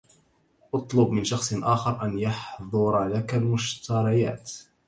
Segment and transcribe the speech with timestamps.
[0.73, 4.51] اطلب من شخص آخر أن يحضر لك المشتريات